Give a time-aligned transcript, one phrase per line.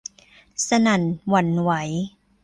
[0.67, 1.71] สนั่นหวั่นไหว